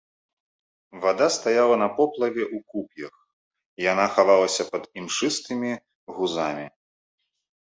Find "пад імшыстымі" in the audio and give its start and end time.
4.73-5.71